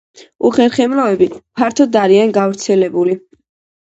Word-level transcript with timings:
უხერხემლოები 0.49 1.27
ფართოდ 1.61 1.99
არიან 2.07 2.35
გავრცელებული. 2.41 3.19